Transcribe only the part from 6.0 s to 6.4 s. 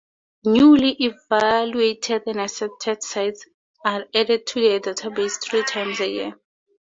year.